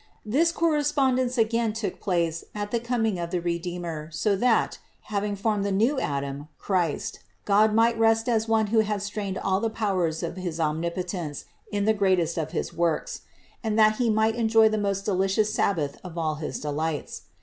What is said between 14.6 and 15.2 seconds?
the most